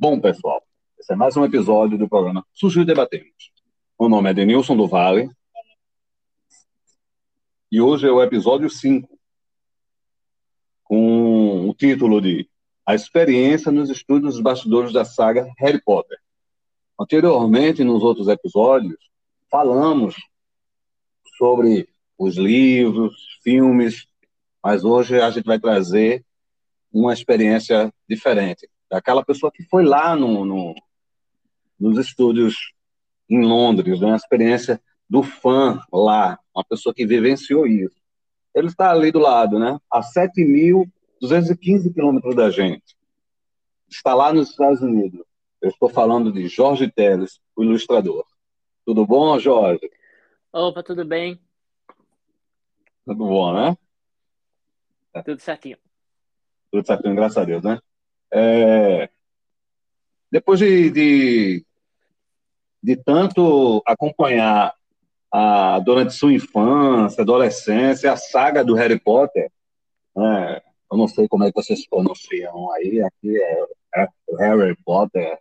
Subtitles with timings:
[0.00, 0.62] Bom, pessoal,
[0.96, 3.50] esse é mais um episódio do programa Surgiu Debatemos.
[3.98, 5.28] Meu nome é Denilson do Vale
[7.68, 9.08] e hoje é o episódio 5,
[10.84, 12.48] com o título de
[12.86, 16.16] A Experiência nos Estudos dos Bastidores da Saga Harry Potter.
[16.96, 18.94] Anteriormente, nos outros episódios,
[19.50, 20.14] falamos
[21.36, 24.06] sobre os livros, filmes,
[24.62, 26.24] mas hoje a gente vai trazer
[26.92, 30.74] uma experiência diferente daquela pessoa que foi lá no, no
[31.78, 32.74] nos estúdios
[33.28, 34.12] em Londres, né?
[34.12, 37.96] a experiência do fã lá, uma pessoa que vivenciou isso.
[38.54, 39.78] Ele está ali do lado, né?
[39.90, 42.96] a 7.215 quilômetros da gente.
[43.88, 45.22] Está lá nos Estados Unidos.
[45.60, 48.24] Eu estou falando de Jorge Teles, o ilustrador.
[48.84, 49.90] Tudo bom, Jorge?
[50.52, 51.40] Opa, tudo bem?
[53.04, 53.76] Tudo bom, né?
[55.24, 55.78] Tudo certinho.
[56.70, 57.80] Tudo certinho, graças a Deus, né?
[58.32, 59.08] É...
[60.30, 61.66] Depois de, de,
[62.82, 64.74] de tanto acompanhar
[65.32, 69.50] a, durante sua infância, adolescência, a saga do Harry Potter,
[70.14, 70.60] né?
[70.90, 73.64] eu não sei como é que vocês pronunciam aí, aqui é,
[73.96, 75.38] é Harry Potter,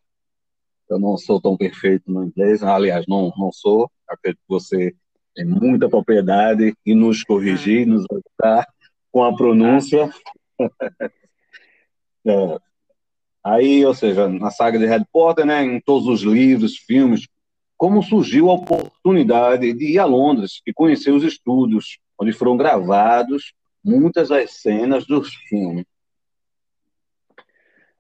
[0.90, 4.96] eu não sou tão perfeito no inglês, aliás, não, não sou, acredito que você
[5.36, 8.66] tem muita propriedade e nos corrigir, nos ajudar
[9.12, 10.10] com a pronúncia.
[12.26, 12.60] é.
[13.48, 17.28] Aí, ou seja, na saga de Harry Potter, né, em todos os livros, filmes,
[17.78, 23.54] como surgiu a oportunidade de ir a Londres e conhecer os estúdios onde foram gravados
[23.82, 25.86] muitas das cenas dos filmes.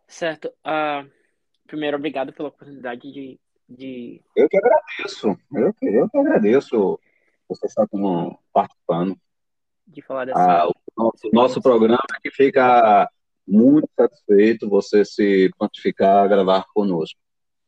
[0.05, 0.49] Certo.
[0.65, 1.09] Uh,
[1.65, 4.21] primeiro, obrigado pela oportunidade de, de...
[4.35, 5.37] Eu que agradeço.
[5.53, 6.99] Eu que, eu que agradeço
[7.47, 7.87] você estar
[8.51, 9.17] participando.
[9.85, 10.41] De falar dessa...
[10.41, 13.09] Ah, o nosso, nosso programa que fica
[13.47, 17.19] muito satisfeito você se pontificar a gravar conosco.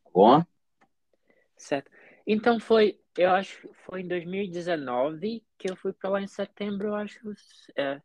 [0.04, 0.44] Tá bom?
[1.56, 1.90] Certo.
[2.28, 6.96] Então foi, eu acho, foi em 2019 que eu fui para lá em setembro, eu
[6.96, 7.20] acho.
[7.76, 8.02] É.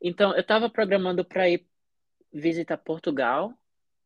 [0.00, 1.66] Então eu estava programando para ir
[2.32, 3.52] visitar Portugal,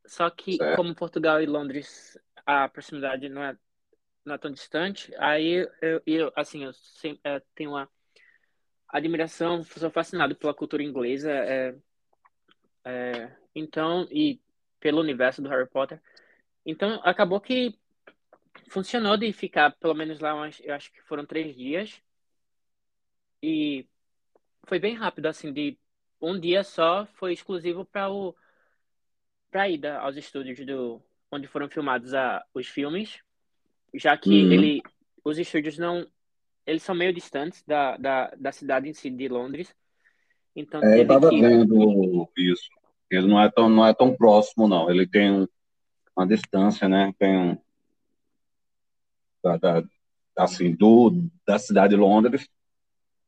[0.04, 0.76] só que certo.
[0.76, 3.56] como Portugal e Londres a proximidade não é
[4.24, 7.88] não é tão distante, aí eu, eu assim eu, sempre, eu tenho uma
[8.88, 11.76] admiração, sou fascinado pela cultura inglesa, é,
[12.86, 14.40] é, então, e
[14.78, 16.00] pelo universo do Harry Potter.
[16.64, 17.76] Então, acabou que
[18.68, 20.32] funcionou de ficar pelo menos lá,
[20.62, 22.00] eu acho que foram três dias.
[23.42, 23.88] E
[24.66, 25.76] foi bem rápido, assim, de
[26.20, 28.34] um dia só foi exclusivo para o
[29.50, 33.20] para ida aos estúdios do onde foram filmados a, os filmes,
[33.94, 34.52] já que uhum.
[34.52, 34.82] ele
[35.24, 36.06] os estúdios não
[36.64, 39.74] eles são meio distantes da, da, da cidade em si de Londres.
[40.56, 41.40] Então, é, eu estava que...
[41.40, 42.70] vendo isso.
[43.10, 44.90] Ele não é tão, não é tão próximo, não.
[44.90, 45.46] Ele tem um,
[46.16, 47.12] uma distância, né?
[47.18, 47.58] Tem um,
[49.44, 49.84] da, da,
[50.36, 52.48] assim, do, da cidade de Londres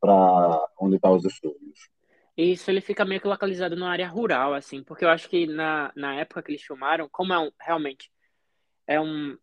[0.01, 1.89] para onde estão tá os estúdios.
[2.37, 5.93] Isso, ele fica meio que localizado numa área rural, assim, porque eu acho que na,
[5.95, 8.11] na época que eles filmaram, como é um, realmente
[8.87, 9.37] é um,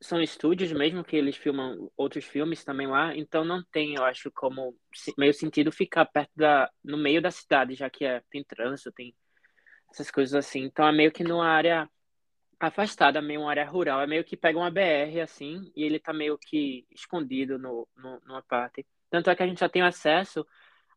[0.00, 4.30] são estúdios mesmo que eles filmam outros filmes também lá, então não tem, eu acho,
[4.30, 4.76] como
[5.16, 9.14] meio sentido ficar perto da, no meio da cidade, já que é, tem trânsito, tem
[9.90, 10.64] essas coisas assim.
[10.64, 11.88] Então é meio que numa área
[12.60, 16.12] afastada, meio uma área rural, é meio que pega uma BR assim e ele tá
[16.12, 18.86] meio que escondido no, no numa parte.
[19.10, 20.46] Tanto é que a gente já tem acesso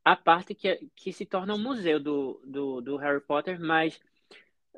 [0.04, 4.00] à parte que, que se torna um museu do, do, do Harry Potter, mas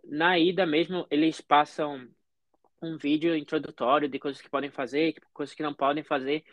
[0.03, 2.07] na ida mesmo eles passam
[2.83, 6.43] um vídeo introdutório de coisas que podem fazer, coisas que não podem fazer,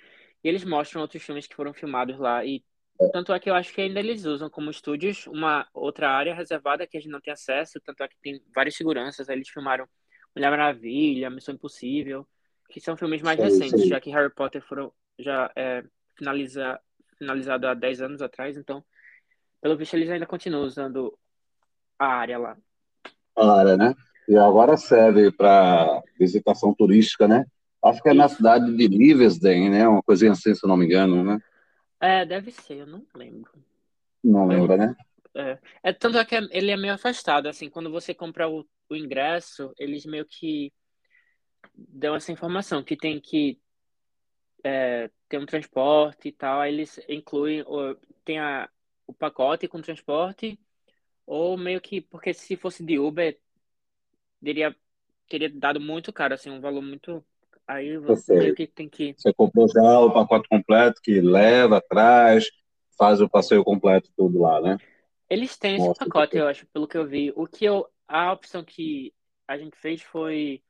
[0.42, 2.44] e eles mostram outros filmes que foram filmados lá.
[2.44, 2.64] E
[3.12, 6.86] tanto é que eu acho que ainda eles usam como estúdios uma outra área reservada
[6.86, 9.28] que a gente não tem acesso, tanto é que tem várias seguranças.
[9.28, 9.88] Aí eles filmaram
[10.34, 12.26] Mulher Maravilha, Missão Impossível,
[12.68, 13.88] que são filmes mais sim, recentes, sim.
[13.88, 15.82] já que Harry Potter foram já é,
[16.16, 16.78] finaliza,
[17.18, 18.84] finalizado há 10 anos atrás, então,
[19.60, 21.18] pelo visto, eles ainda continuam usando
[21.98, 22.56] a área lá.
[23.36, 23.94] A área, né?
[24.30, 27.44] E agora serve para visitação turística, né?
[27.84, 29.88] Acho que é na cidade de Livingston, né?
[29.88, 31.40] Uma coisinha assim, se eu não me engano, né?
[31.98, 33.50] É, deve ser, eu não lembro.
[34.22, 34.96] Não lembra, né?
[35.34, 38.94] É, é tanto é que ele é meio afastado, assim, quando você compra o, o
[38.94, 40.72] ingresso, eles meio que
[41.74, 43.58] dão essa informação, que tem que
[44.62, 48.70] é, ter um transporte e tal, aí eles incluem, ou, tem a,
[49.08, 50.56] o pacote com transporte,
[51.26, 53.36] ou meio que, porque se fosse de Uber,
[54.42, 54.74] teria,
[55.28, 57.24] teria dado muito caro, assim, um valor muito.
[57.66, 59.14] Aí você meio que tem que.
[59.16, 62.46] Você comprou já o pacote completo que leva, traz,
[62.98, 64.76] faz o passeio completo tudo lá, né?
[65.28, 67.32] Eles têm esse pacote, eu acho, pelo que eu vi.
[67.36, 67.86] O que eu.
[68.08, 69.14] A opção que
[69.46, 70.60] a gente fez foi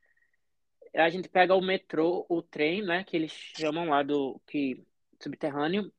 [0.95, 4.83] a gente pega o metrô, o trem, né, que eles chamam lá do que
[5.21, 5.91] subterrâneo.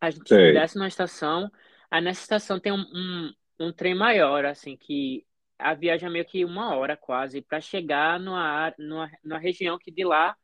[0.00, 0.52] A gente Sei.
[0.52, 1.50] desce na estação,
[1.90, 5.24] aí nessa estação tem um, um, um, trem maior, assim, que
[5.58, 9.90] a viagem é meio que uma hora quase para chegar numa, numa, numa região que
[9.90, 10.36] de lá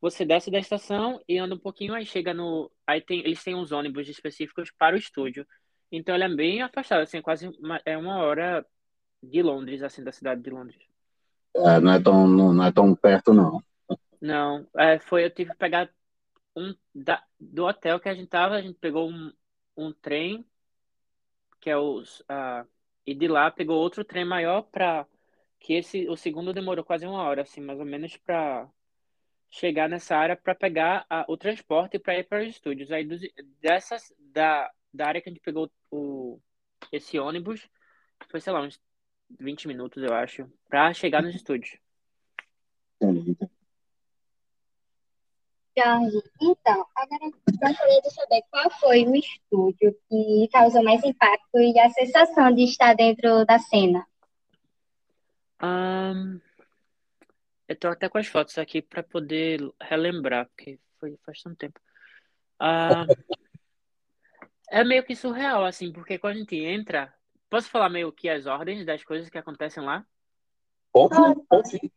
[0.00, 2.70] você desce da estação e anda um pouquinho, aí chega no.
[2.86, 5.46] Aí tem, eles têm uns ônibus específicos para o estúdio.
[5.92, 8.64] Então ele é bem afastado, assim, é quase uma, é uma hora
[9.22, 10.80] de Londres, assim, da cidade de Londres.
[11.54, 13.62] É, não, é tão, não, não é tão perto, não.
[14.20, 15.90] Não, é, foi, eu tive que pegar
[16.56, 19.32] um da, do hotel que a gente tava, a gente pegou um,
[19.76, 20.46] um trem,
[21.60, 22.20] que é os.
[22.20, 22.66] Uh,
[23.06, 25.06] e de lá pegou outro trem maior para
[25.58, 28.68] que esse o segundo demorou quase uma hora, assim, mais ou menos, para
[29.50, 32.90] chegar nessa área para pegar a, o transporte para ir para os estúdios.
[32.92, 33.20] Aí dos,
[33.60, 36.40] dessas da, da área que a gente pegou o,
[36.92, 37.68] esse ônibus,
[38.30, 38.80] foi, sei lá, uns
[39.38, 41.78] 20 minutos, eu acho, para chegar nos estúdios.
[45.82, 51.78] Jorge, então, agora gostaria de saber qual foi o estúdio que causou mais impacto e
[51.78, 54.06] a sensação de estar dentro da cena.
[55.62, 56.40] Um,
[57.66, 61.80] eu tô até com as fotos aqui para poder relembrar, porque foi faz tanto tempo.
[62.60, 63.40] Uh,
[64.70, 67.12] é meio que surreal, assim, porque quando a gente entra.
[67.48, 70.06] Posso falar meio que as ordens das coisas que acontecem lá?
[70.92, 71.16] Pode,
[71.48, 71.92] pode.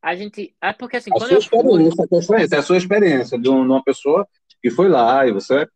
[0.00, 0.54] A gente.
[0.60, 2.42] É porque assim, a quando eu fui...
[2.52, 4.26] É a sua experiência de uma pessoa
[4.62, 5.68] que foi lá e você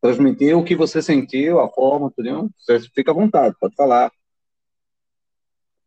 [0.00, 2.50] transmitiu o que você sentiu, a forma, tudo.
[2.56, 4.10] Você fica à vontade, pode falar.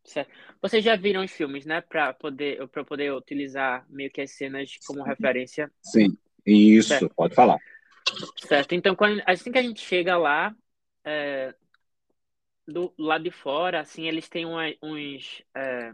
[0.04, 0.32] Certo.
[0.62, 1.82] Vocês já viram os filmes, né?
[1.82, 5.72] Para poder, para poder utilizar meio que as cenas como referência.
[5.82, 7.12] Sim, isso, certo.
[7.16, 7.58] pode falar.
[8.38, 8.74] Certo.
[8.74, 10.54] Então, quando, assim que a gente chega lá,
[11.06, 11.54] é,
[12.68, 15.42] do lado de fora, assim, eles têm uma, uns.
[15.56, 15.94] É,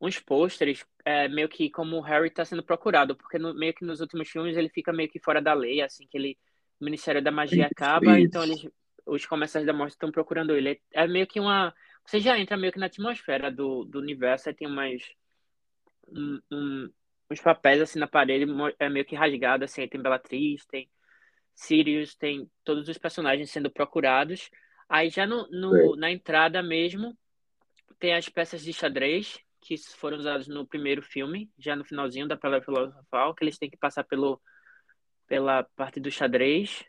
[0.00, 3.84] uns pôsteres, é, meio que como o Harry está sendo procurado, porque no, meio que
[3.84, 6.38] nos últimos filmes ele fica meio que fora da lei, assim, que ele,
[6.80, 8.26] o Ministério da Magia acaba, isso.
[8.26, 8.66] então eles,
[9.04, 10.80] os comensais da morte estão procurando ele.
[10.94, 11.74] É, é meio que uma,
[12.06, 15.02] você já entra meio que na atmosfera do, do universo, aí tem umas,
[16.08, 16.90] um, um,
[17.30, 20.90] uns papéis assim na parede, é meio que rasgado, assim, tem Bellatrix, tem
[21.54, 24.50] Sirius, tem todos os personagens sendo procurados,
[24.88, 27.14] aí já no, no na entrada mesmo,
[27.98, 32.36] tem as peças de xadrez, que foram usados no primeiro filme, já no finalzinho da
[32.36, 34.40] Pedra Filosofal, que eles têm que passar pelo,
[35.26, 36.84] pela parte do xadrez,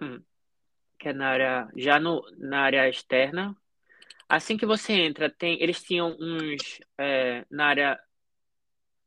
[0.00, 0.22] hum,
[0.98, 3.56] que é na área, já no, na área externa.
[4.28, 8.00] Assim que você entra, tem, eles tinham uns, é, na área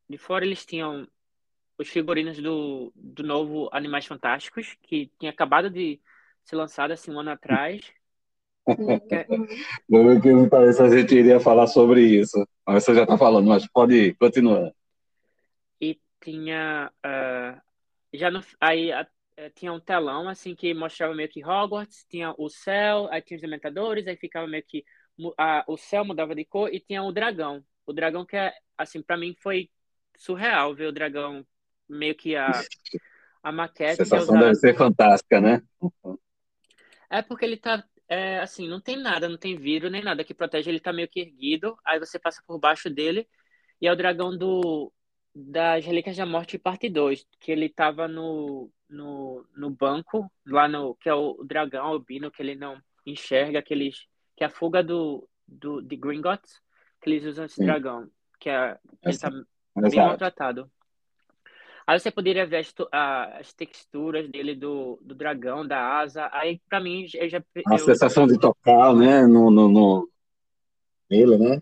[0.10, 1.07] de fora, eles tinham
[1.77, 6.01] os figurinos do, do novo Animais Fantásticos, que tinha acabado de
[6.44, 7.81] ser lançado assim um ano atrás.
[9.89, 12.45] Não que me parece a gente iria falar sobre isso.
[12.65, 14.71] Mas você já está falando, mas pode continuar.
[15.79, 16.91] E tinha.
[17.05, 17.61] Uh,
[18.13, 19.05] já no, aí uh,
[19.55, 23.41] tinha um telão assim que mostrava meio que Hogwarts, tinha o céu, aí tinha os
[23.41, 24.83] dementadores, aí ficava meio que
[25.19, 25.33] uh,
[25.67, 27.63] o céu mudava de cor e tinha o dragão.
[27.85, 29.69] O dragão que é, assim, para mim foi
[30.17, 31.45] surreal ver o dragão
[31.87, 32.51] meio que a,
[33.41, 34.01] a maquete.
[34.01, 35.61] A sensação deve ser fantástica, né?
[37.09, 40.33] É porque ele tá é, assim, não tem nada, não tem vidro nem nada que
[40.33, 43.27] protege, ele tá meio que erguido, aí você passa por baixo dele,
[43.81, 44.91] e é o dragão do
[45.39, 50.96] das Relíquias da Morte parte 2, que ele tava no, no, no banco, lá no,
[50.96, 54.84] que é o dragão albino, que ele não enxerga, que, eles, que é a fuga
[54.84, 56.60] do, do, de Gringotts,
[57.00, 57.65] que eles usam esse Sim.
[57.65, 59.29] dragão, que é, ele tá
[59.75, 60.72] bem maltratado.
[61.88, 62.74] Aí você poderia ver as,
[63.39, 66.29] as texturas dele do, do dragão, da asa.
[66.34, 67.41] Aí, para mim, eu já.
[67.65, 67.79] A eu...
[67.79, 69.25] sensação de tocar, né?
[69.25, 70.10] No, no, no...
[71.10, 71.62] Nele, né?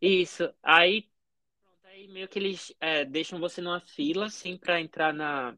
[0.00, 0.50] Isso.
[0.62, 1.04] Aí,
[1.84, 5.54] aí meio que eles é, deixam você numa fila, assim, para entrar na.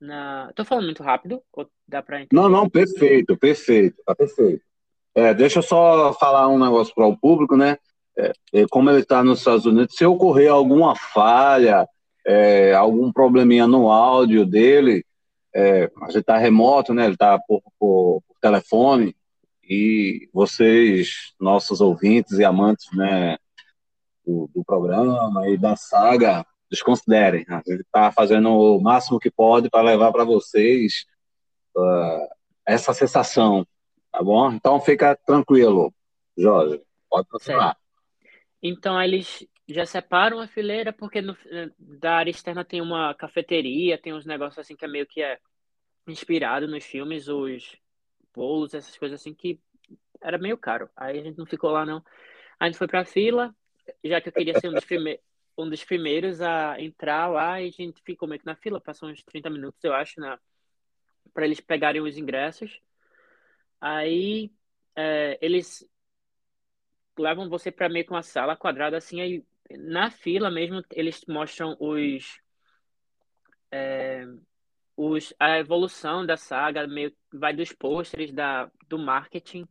[0.00, 0.52] Na...
[0.54, 1.42] Tô falando muito rápido?
[1.52, 2.40] Ou dá pra entender?
[2.40, 4.62] Não, não, perfeito, perfeito, tá perfeito.
[5.12, 7.76] É, deixa eu só falar um negócio para o público, né?
[8.16, 11.84] É, é como ele está nos Estados Unidos, se ocorrer alguma falha,
[12.26, 15.04] é, algum probleminha no áudio dele,
[15.54, 17.04] é, a gente está remoto, né?
[17.04, 19.16] Ele está por, por, por, telefone
[19.62, 23.36] e vocês, nossos ouvintes e amantes, né,
[24.24, 27.44] do, do programa e da saga, desconsiderem.
[27.48, 27.62] Né?
[27.66, 31.04] Gente está fazendo o máximo que pode para levar para vocês
[31.76, 32.28] uh,
[32.66, 33.66] essa sensação,
[34.10, 34.52] tá bom?
[34.52, 35.92] Então fica tranquilo,
[36.36, 37.76] Jorge, pode continuar.
[38.62, 41.36] Então eles já separam a fileira porque no,
[41.78, 45.38] da área externa tem uma cafeteria, tem uns negócios assim que é meio que é
[46.06, 47.76] inspirado nos filmes, os
[48.34, 49.60] bolos, essas coisas assim que
[50.20, 50.88] era meio caro.
[50.96, 52.04] Aí a gente não ficou lá, não.
[52.58, 53.54] A gente foi pra fila,
[54.04, 54.84] já que eu queria ser um dos,
[55.56, 59.08] um dos primeiros a entrar lá, e a gente ficou meio que na fila, passou
[59.08, 60.38] uns 30 minutos, eu acho, na...
[61.32, 62.80] para eles pegarem os ingressos.
[63.80, 64.52] Aí
[64.96, 65.88] é, eles
[67.18, 69.44] levam você para meio que uma sala quadrada, assim, aí
[69.78, 72.40] na fila mesmo eles mostram os.
[73.72, 74.26] É,
[74.96, 79.66] os, a evolução da saga meio vai dos pôsteres da do marketing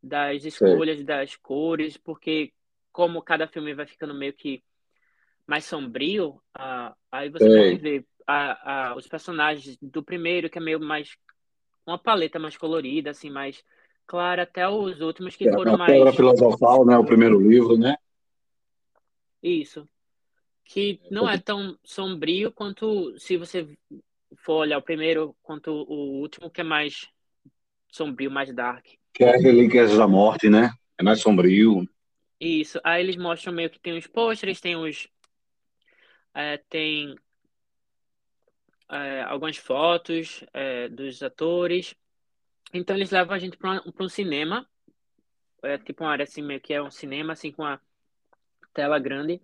[0.00, 1.04] das escolhas Sim.
[1.04, 2.52] das cores porque
[2.92, 4.62] como cada filme vai ficando meio que
[5.46, 7.56] mais sombrio uh, aí você Sim.
[7.56, 11.16] pode ver a, a, os personagens do primeiro que é meio mais
[11.84, 13.64] uma paleta mais colorida assim mais
[14.06, 17.76] clara até os últimos que é, foram a mais Pedra filosofal né o primeiro livro
[17.76, 17.96] né
[19.42, 19.88] isso
[20.68, 23.66] que não é tão sombrio quanto se você
[24.36, 27.08] for olhar o primeiro quanto o último, que é mais
[27.90, 28.84] sombrio, mais dark.
[29.14, 30.70] Que é Relíquias da Morte, né?
[30.98, 31.88] É mais sombrio.
[32.38, 32.78] Isso.
[32.84, 35.08] Aí eles mostram meio que tem os pôsteres, tem os.
[36.34, 37.16] É, tem
[38.90, 41.94] é, algumas fotos é, dos atores.
[42.74, 44.68] Então eles levam a gente para um cinema.
[45.62, 47.80] É tipo uma área assim, meio que é um cinema, assim, com a
[48.78, 49.40] tela grande.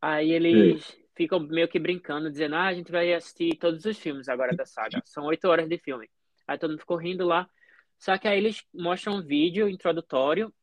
[0.00, 0.84] Aí eles.
[0.84, 4.54] Sim ficam meio que brincando, dizendo, ah, a gente vai assistir todos os filmes agora
[4.54, 5.02] da saga.
[5.04, 6.08] São oito horas de filme.
[6.46, 7.50] Aí todo mundo ficou rindo lá.
[7.98, 10.54] Só que aí eles mostram um vídeo introdutório.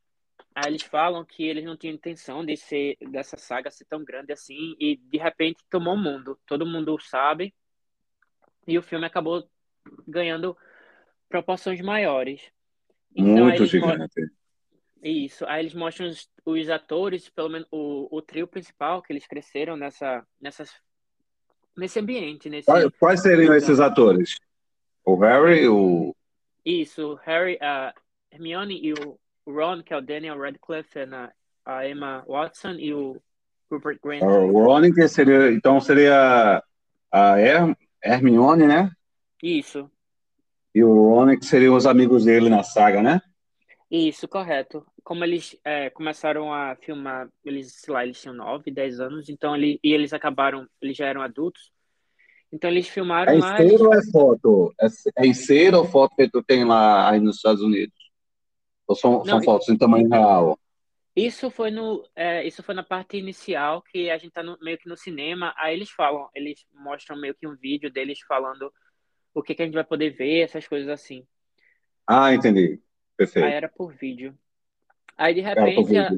[0.54, 4.32] Aí eles falam que eles não tinham intenção de ser dessa saga ser tão grande
[4.32, 6.38] assim e de repente tomou o mundo.
[6.46, 7.54] Todo mundo sabe.
[8.66, 9.46] E o filme acabou
[10.08, 10.56] ganhando
[11.28, 12.50] proporções maiores.
[13.14, 14.32] Então, Muito gigante.
[15.02, 15.44] Isso.
[15.46, 19.76] Aí eles mostram os, os, atores, pelo menos o, o trio principal, que eles cresceram
[19.76, 20.70] nessa, nessas,
[21.76, 22.48] nesse ambiente.
[22.48, 22.66] Nesse...
[22.66, 24.36] Quais, quais seriam esses atores?
[25.04, 26.14] O Harry, o.
[26.64, 27.94] Isso, o Harry, a
[28.32, 31.32] Hermione e o Ron, que é o Daniel Radcliffe, a,
[31.64, 33.22] a Emma Watson e o
[33.70, 34.22] Rupert Grant.
[34.22, 35.52] O Ron, que seria.
[35.52, 36.62] Então seria
[37.12, 38.90] a Her Hermione, né?
[39.40, 39.88] Isso.
[40.74, 43.20] E o Ron, que seriam os amigos dele na saga, né?
[43.90, 44.84] Isso, correto.
[45.04, 49.54] Como eles é, começaram a filmar, eles, sei lá, eles tinham 9, 10 anos, então
[49.54, 51.70] ele, e eles acabaram, eles já eram adultos.
[52.52, 53.62] Então eles filmaram é.
[53.62, 54.74] É em ou é foto?
[54.80, 54.86] É,
[55.22, 57.94] é em cera ou foto que tu tem lá aí nos Estados Unidos?
[58.86, 60.58] Ou são, Não, são fotos em tamanho real?
[61.14, 64.78] Isso foi no, é, isso foi na parte inicial que a gente tá no, meio
[64.78, 65.54] que no cinema.
[65.56, 68.72] Aí eles falam, eles mostram meio que um vídeo deles falando
[69.32, 71.26] o que, que a gente vai poder ver, essas coisas assim.
[72.06, 72.80] Ah, entendi.
[73.16, 73.46] Perfeito.
[73.46, 74.36] Aí era por vídeo.
[75.16, 75.96] Aí de repente.
[75.96, 76.10] A...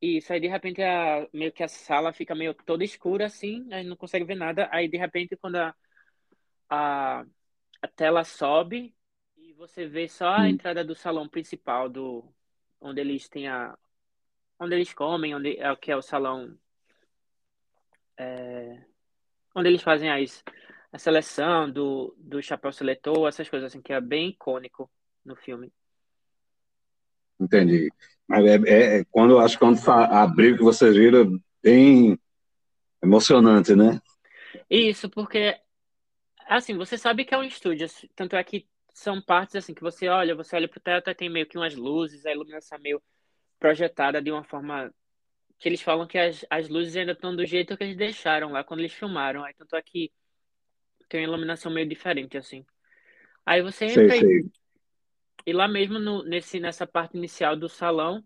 [0.00, 1.26] Isso, aí de repente a...
[1.32, 4.68] meio que a sala fica meio toda escura assim, aí não consegue ver nada.
[4.70, 5.74] Aí de repente quando a,
[6.68, 7.24] a,
[7.82, 8.94] a tela sobe
[9.36, 10.46] e você vê só a hum.
[10.46, 12.24] entrada do salão principal do
[12.80, 13.76] onde eles têm a
[14.58, 16.56] onde eles comem, onde é o que é o salão
[18.16, 18.84] é,
[19.54, 20.42] onde eles fazem as,
[20.92, 24.90] a seleção do, do chapéu seletor, essas coisas assim que é bem icônico
[25.24, 25.72] no filme.
[27.40, 27.90] Entendi.
[28.26, 31.26] Mas é, é, é quando acho que quando abriu que você vira
[31.62, 32.18] bem
[33.02, 34.00] emocionante, né?
[34.70, 35.58] Isso, porque
[36.46, 40.08] assim, você sabe que é um estúdio, tanto é que são partes assim que você
[40.08, 43.02] olha, você olha pro teto e tem meio que umas luzes, a iluminação meio
[43.58, 44.92] projetada de uma forma
[45.58, 48.62] que eles falam que as, as luzes ainda estão do jeito que eles deixaram lá
[48.62, 49.44] quando eles filmaram.
[49.44, 50.12] Aí tanto é que
[51.08, 52.64] tem uma iluminação meio diferente assim.
[53.44, 54.44] Aí você entra sei, sei.
[55.46, 58.24] E lá mesmo no, nesse, nessa parte inicial do salão,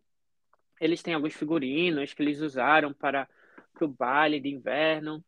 [0.81, 3.29] eles têm alguns figurinos que eles usaram para
[3.81, 5.25] o baile de inverno.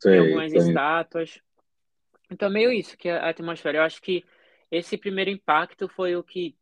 [0.00, 0.60] Sei, tem algumas sei.
[0.60, 1.40] estátuas.
[2.30, 3.78] Então, meio isso, que a atmosfera.
[3.78, 4.24] Eu acho que
[4.70, 6.56] esse primeiro impacto foi o que,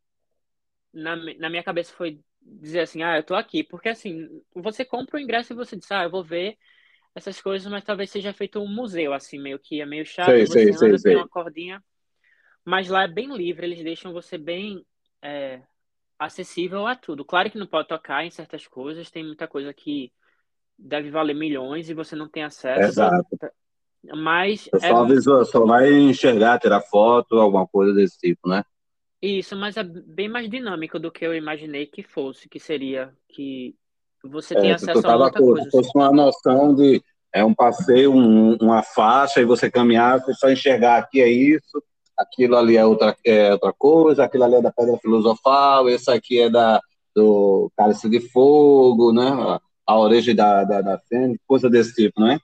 [0.91, 3.63] na, na minha cabeça, foi dizer assim, ah, eu tô aqui.
[3.63, 6.57] Porque, assim, você compra o ingresso e você diz, ah, eu vou ver
[7.13, 10.31] essas coisas, mas talvez seja feito um museu, assim, meio que é meio chato.
[10.31, 11.83] Sei, você sei, anda, sei, tem uma cordinha
[12.65, 14.85] mas lá é bem livre, eles deixam você bem
[15.21, 15.61] é,
[16.17, 17.25] acessível a tudo.
[17.25, 20.11] Claro que não pode tocar em certas coisas, tem muita coisa que
[20.77, 22.81] deve valer milhões e você não tem acesso.
[22.81, 23.27] Exato.
[24.15, 24.69] Mas.
[24.73, 28.63] É só, visual, só vai enxergar, tirar foto, alguma coisa desse tipo, né?
[29.21, 33.73] Isso, mas é bem mais dinâmico do que eu imaginei que fosse, que seria que
[34.21, 35.63] você tem é, acesso a muita coisa.
[35.63, 37.01] Se fosse uma noção de
[37.33, 41.83] é um passeio, um, uma faixa, e você caminhar, você só enxergar aqui é isso,
[42.17, 46.39] aquilo ali é outra, é outra coisa, aquilo ali é da pedra filosofal, esse aqui
[46.39, 46.81] é da,
[47.15, 49.29] do cálice de fogo, né?
[49.29, 52.39] A, a origem da, da, da fênix, coisa desse tipo, não é?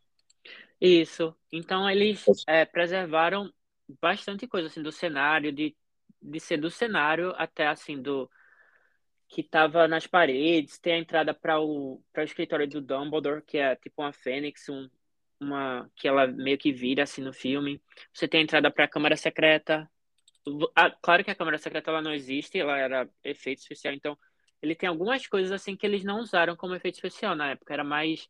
[0.80, 1.36] Isso.
[1.52, 3.52] Então eles é, preservaram
[4.02, 5.76] bastante coisa assim do cenário, de,
[6.22, 8.30] de ser do cenário até assim do
[9.28, 13.76] que tava nas paredes, tem a entrada para o, o escritório do Dumbledore, que é
[13.76, 14.90] tipo uma fênix, um,
[15.40, 17.82] uma que ela meio que vira assim no filme.
[18.14, 19.90] Você tem a entrada para a Câmara Secreta.
[20.76, 24.18] Ah, claro que a Câmara Secreta ela não existe, ela era efeito especial, então
[24.62, 27.84] ele tem algumas coisas assim que eles não usaram como efeito especial na época, era
[27.84, 28.28] mais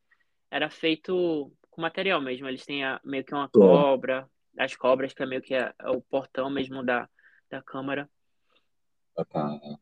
[0.52, 2.48] era feito com material mesmo.
[2.48, 5.90] Eles têm a, meio que uma cobra, as cobras que é meio que é, é
[5.90, 7.08] o portão mesmo da
[7.50, 8.10] da Câmara.
[9.16, 9.80] Bacana.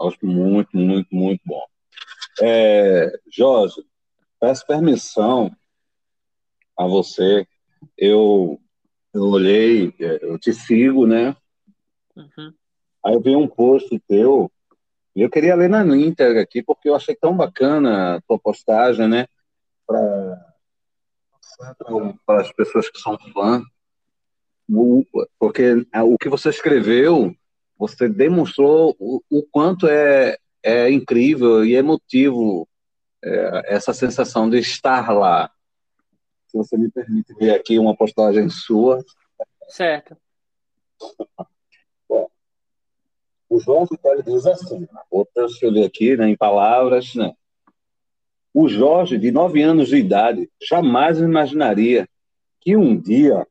[0.00, 1.64] Acho muito, muito, muito bom.
[2.40, 3.84] É, Jorge,
[4.40, 5.54] peço permissão
[6.76, 7.46] a você.
[7.96, 8.60] Eu,
[9.12, 11.36] eu olhei, é, eu te sigo, né?
[12.16, 12.52] Uhum.
[13.04, 14.50] Aí eu vi um post teu
[15.14, 19.08] e eu queria ler na íntegra aqui, porque eu achei tão bacana a tua postagem,
[19.08, 19.26] né?
[19.86, 20.54] Para
[22.28, 23.62] as pessoas que são fãs
[25.38, 27.34] porque o que você escreveu,
[27.78, 32.68] você demonstrou o, o quanto é, é incrível e emotivo
[33.22, 35.50] é, essa sensação de estar lá.
[36.52, 39.02] Se você me permite ver aqui uma postagem sua.
[39.70, 40.14] Certo.
[42.06, 42.28] Bom,
[43.48, 47.32] o João Vitório diz assim, vou transferir aqui né, em palavras, né?
[48.52, 52.06] O Jorge, de nove anos de idade, jamais imaginaria
[52.60, 53.46] que um dia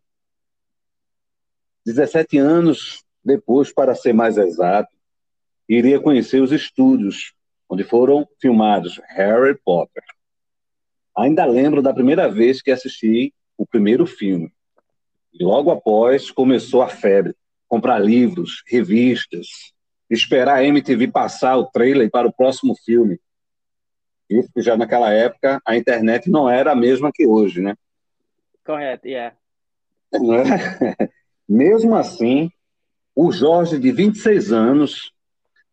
[1.84, 4.96] 17 anos depois, para ser mais exato,
[5.68, 7.34] iria conhecer os estúdios
[7.68, 10.04] onde foram filmados Harry Potter.
[11.18, 14.52] Ainda lembro da primeira vez que assisti o primeiro filme.
[15.34, 17.36] E logo após começou a febre,
[17.68, 19.48] comprar livros, revistas,
[20.10, 23.20] esperar a MTV passar o trailer para o próximo filme.
[24.30, 27.76] Isso já naquela época a internet não era a mesma que hoje, né?
[28.64, 29.36] Correto, yeah.
[31.48, 32.50] Mesmo assim,
[33.16, 35.12] o Jorge, de 26 anos,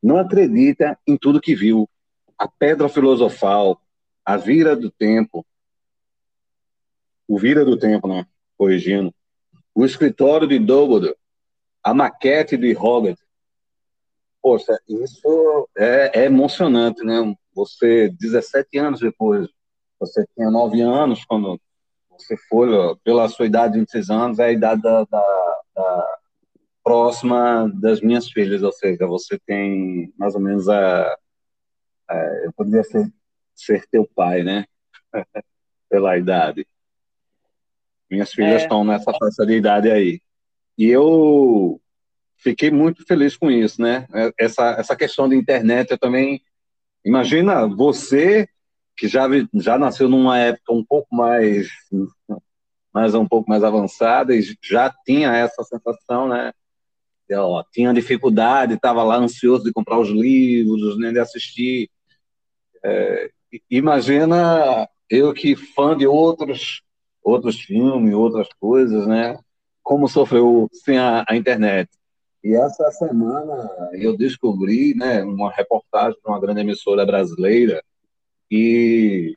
[0.03, 1.89] não acredita em tudo que viu.
[2.37, 3.81] A pedra filosofal,
[4.29, 5.43] a vira do tempo,
[7.27, 8.27] o vira do tempo, né?
[8.59, 9.11] Corrigindo.
[9.75, 11.17] O escritório de Dumbledore,
[11.83, 13.25] a maquete de Hogwarts.
[14.43, 17.35] Poxa, isso é, é, emocionante, né?
[17.55, 19.49] Você, 17 anos depois,
[19.99, 21.59] você tinha 9 anos quando
[22.11, 22.69] você foi,
[23.03, 26.19] pela sua idade de 26 anos, é a idade da, da
[26.85, 31.17] próxima das minhas filhas, ou seja, você tem mais ou menos a,
[32.09, 33.11] a eu poderia ser,
[33.61, 34.65] ser teu pai, né?
[35.89, 36.67] Pela idade.
[38.11, 38.65] Minhas filhas é.
[38.65, 40.21] estão nessa faixa de idade aí.
[40.77, 41.81] E eu
[42.37, 44.07] fiquei muito feliz com isso, né?
[44.39, 46.43] Essa, essa questão de internet, eu também.
[47.05, 48.49] Imagina você
[48.97, 51.69] que já, já nasceu numa época um pouco mais
[52.93, 56.53] mas um pouco mais avançada e já tinha essa sensação, né?
[57.29, 61.91] Eu, tinha dificuldade, estava lá ansioso de comprar os livros, né, de assistir.
[62.83, 63.31] É,
[63.71, 66.83] imagina eu que fã de outros
[67.23, 69.39] outros filmes, outras coisas, né?
[69.83, 71.91] Como sofreu sem a, a internet.
[72.43, 77.83] E essa semana eu descobri, né, uma reportagem de uma grande emissora brasileira
[78.51, 79.37] e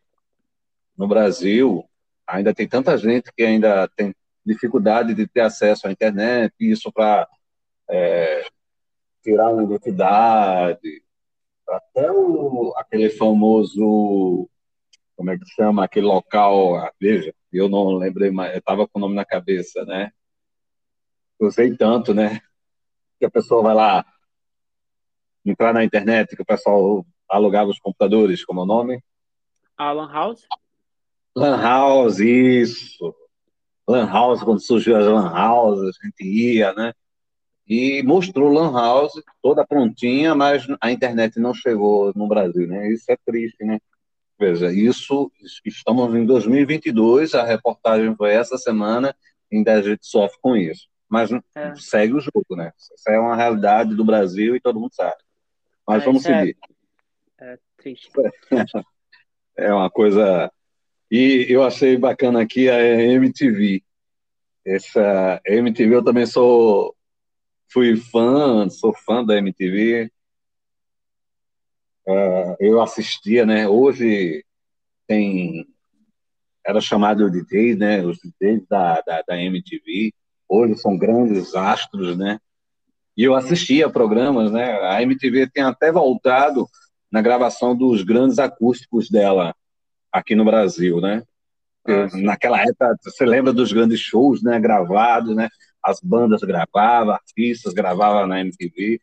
[0.98, 1.84] no Brasil
[2.28, 7.28] ainda tem tanta gente que ainda tem dificuldade de ter acesso à internet, isso para
[7.90, 8.46] é,
[9.24, 11.04] tirar uma identidade,
[11.68, 14.50] até o, aquele famoso,
[15.16, 19.00] como é que chama, aquele local, ah, veja, eu não lembrei mais, eu estava com
[19.00, 20.12] o nome na cabeça, né?
[21.40, 22.40] Usei tanto, né?
[23.20, 24.06] Que a pessoa vai lá
[25.46, 29.04] entrar na internet, que o pessoal alugava os computadores, como é o nome?
[29.78, 30.46] Alan House?
[31.36, 33.16] Lan House, isso.
[33.88, 36.94] Lan House, quando surgiu as Lan House, a gente ia, né?
[37.72, 42.92] E mostrou Lan House toda prontinha, mas a internet não chegou no Brasil, né?
[42.92, 43.80] Isso é triste, né?
[44.38, 45.32] Veja, isso,
[45.64, 49.16] estamos em 2022, a reportagem foi essa semana,
[49.50, 50.90] ainda a gente sofre com isso.
[51.08, 51.74] Mas é.
[51.76, 52.74] segue o jogo, né?
[52.78, 55.22] Isso é uma realidade do Brasil e todo mundo sabe.
[55.88, 56.58] Mas é, vamos é seguir.
[57.40, 58.12] É, é triste.
[59.58, 60.50] É uma coisa
[61.12, 63.84] e eu achei bacana aqui a MTV.
[64.66, 66.96] Essa MTV eu também sou
[67.72, 70.12] fui fã, sou fã da MTV.
[72.08, 73.68] Uh, é, eu assistia, né?
[73.68, 74.44] Hoje
[75.08, 75.68] tem
[76.66, 78.06] era chamado de DJs, né?
[78.06, 80.14] Os DJs da, da, da MTV.
[80.48, 82.40] Hoje são grandes astros, né?
[83.18, 84.80] E eu assistia programas, né?
[84.82, 86.68] A MTV tem até voltado
[87.12, 89.56] na gravação dos grandes acústicos dela
[90.12, 91.24] aqui no Brasil, né?
[91.86, 94.60] Ah, Naquela época, você lembra dos grandes shows, né?
[94.60, 95.50] Gravados, né?
[95.84, 99.00] As bandas gravavam, artistas gravavam na MTV.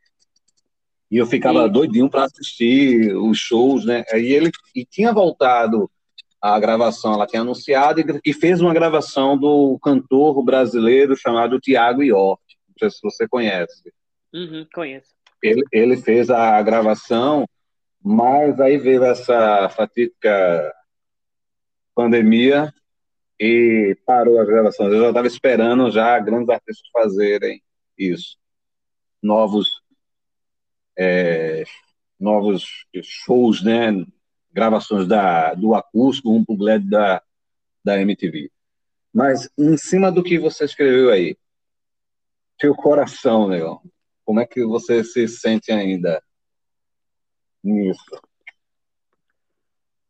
[1.11, 1.71] E eu ficava e...
[1.71, 4.05] doidinho para assistir os shows, né?
[4.15, 5.91] E ele e tinha voltado
[6.41, 12.43] a gravação, ela tinha anunciado e, fez uma gravação do cantor brasileiro chamado Tiago York.
[12.69, 13.93] Não sei se você conhece.
[14.33, 15.11] Uhum, conheço.
[15.43, 17.45] Ele, ele fez a gravação,
[18.03, 20.73] mas aí veio essa fatídica
[21.95, 22.73] pandemia
[23.39, 24.93] e parou as gravações.
[24.93, 27.63] Eu já estava esperando já grandes artistas fazerem
[27.97, 28.37] isso.
[29.23, 29.67] Novos
[30.99, 31.65] é,
[32.19, 34.05] novos shows, né?
[34.53, 37.23] Gravações da, do acústico, um public da,
[37.85, 38.51] da MTV.
[39.15, 41.37] Mas em cima do que você escreveu aí,
[42.59, 43.81] teu coração, Leão,
[44.25, 46.23] como é que você se sente ainda
[47.63, 48.21] nisso?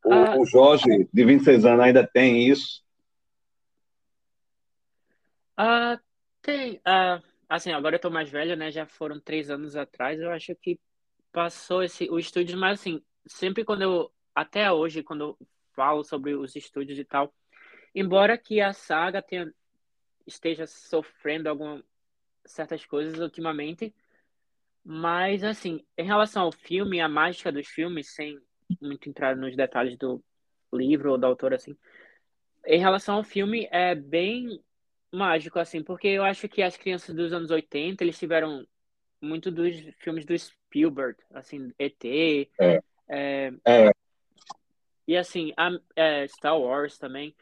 [0.04, 2.82] O, ah, o Jorge, de 26 anos, ainda tem isso?
[5.60, 5.98] Ah,
[6.40, 6.80] tem.
[6.84, 8.70] Ah, assim, agora eu tô mais velho, né?
[8.70, 10.20] Já foram três anos atrás.
[10.20, 10.78] Eu acho que
[11.32, 16.34] passou esse o estúdio, mas assim, sempre quando eu até hoje quando eu falo sobre
[16.34, 17.34] os estúdios e tal,
[17.94, 19.52] embora que a saga tenha
[20.26, 21.82] esteja sofrendo algumas
[22.46, 23.94] certas coisas ultimamente,
[24.84, 28.40] mas assim, em relação ao filme, a mágica dos filmes, sem
[28.80, 30.22] muito entrar nos detalhes do
[30.72, 31.76] livro ou da autora assim,
[32.66, 34.62] em relação ao filme é bem
[35.12, 38.66] mágico assim, porque eu acho que as crianças dos anos 80, eles tiveram
[39.20, 42.04] muito dos filmes do Spielberg, assim, ET.
[42.60, 42.80] É.
[43.08, 43.90] É, é.
[45.06, 47.34] E assim, a, é, Star Wars também.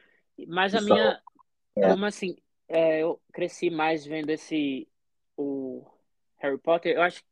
[0.47, 1.23] Mas a Star minha.
[1.77, 1.89] É.
[1.89, 2.37] Como assim,
[2.69, 4.89] é, eu cresci mais vendo esse.
[5.37, 5.85] O
[6.39, 6.95] Harry Potter.
[6.95, 7.23] Eu acho.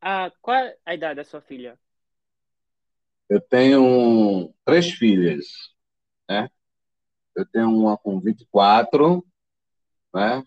[0.00, 1.78] A, qual é a idade da sua filha?
[3.28, 5.46] Eu tenho três filhas,
[6.28, 6.48] né?
[7.34, 9.24] Eu tenho uma com 24,
[10.14, 10.44] né?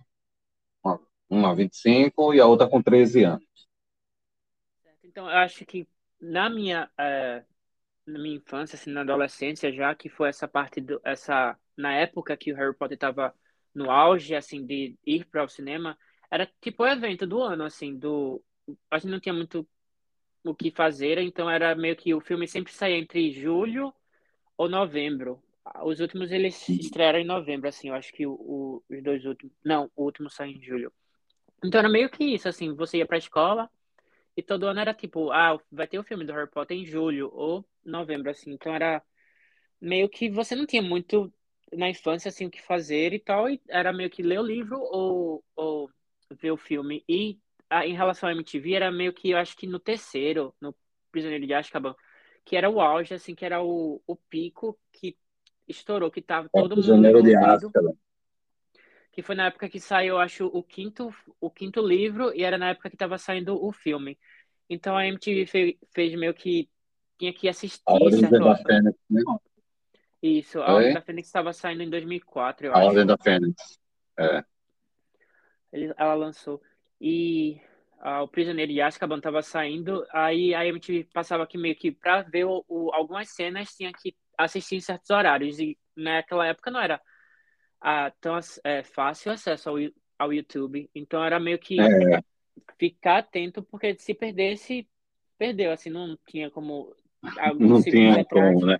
[0.83, 0.99] Uma,
[1.29, 3.45] uma 25 e a outra com 13 anos.
[5.03, 5.87] Então, eu acho que
[6.19, 7.43] na minha, é,
[8.05, 12.37] na minha infância, assim, na adolescência já, que foi essa parte do, essa, na época
[12.37, 13.33] que o Harry Potter estava
[13.73, 15.97] no auge, assim, de ir para o cinema,
[16.29, 18.43] era tipo o evento do ano, assim, do,
[18.89, 19.67] a gente não tinha muito
[20.43, 23.93] o que fazer, então era meio que o filme sempre saía entre julho
[24.57, 25.43] ou novembro.
[25.83, 29.55] Os últimos eles estrearam em novembro, assim, eu acho que o, o, os dois últimos,
[29.63, 30.91] não, o último saiu em julho.
[31.63, 33.69] Então era meio que isso, assim, você ia para a escola,
[34.37, 37.29] e todo ano era tipo, ah, vai ter o filme do Harry Potter em julho
[37.33, 38.51] ou novembro, assim.
[38.51, 39.01] Então era
[39.79, 41.33] meio que você não tinha muito
[41.71, 43.49] na infância, assim, o que fazer e tal.
[43.49, 45.89] E era meio que ler o livro ou, ou
[46.31, 47.03] ver o filme.
[47.07, 50.75] E a, em relação à MTV, era meio que, eu acho que no terceiro, no
[51.11, 51.95] Prisioneiro de Azkaban,
[52.43, 55.17] que era o auge, assim, que era o, o pico que
[55.67, 57.33] estourou, que tava é, todo é, mundo Prisioneiro de
[59.15, 62.71] que foi na época que saiu, acho, o quinto, o quinto livro, e era na
[62.71, 64.19] época que estava saindo o filme.
[64.69, 66.69] Então a MTV fez, fez meio que
[67.17, 67.81] tinha que assistir.
[67.85, 69.21] A Ordem da Fênix, né?
[70.21, 72.83] Isso, a Ordem da Fênix estava saindo em 2004, eu a acho.
[72.83, 73.79] A Ordem da Fênix,
[74.19, 74.43] é.
[75.71, 76.61] Ele, ela lançou.
[76.99, 77.61] E
[78.21, 82.43] o Prisioneiro de Azkaban estava saindo, aí a MTV passava aqui meio que para ver
[82.43, 87.01] o, o, algumas cenas tinha que assistir em certos horários, e naquela época não era
[87.81, 89.75] a, tão é, fácil acesso ao,
[90.17, 90.89] ao YouTube.
[90.93, 92.21] Então era meio que é.
[92.77, 94.87] ficar atento, porque se perdesse,
[95.37, 95.71] perdeu.
[95.71, 96.95] Assim, não tinha como.
[97.59, 98.53] Não tinha atrás.
[98.53, 98.77] como, né?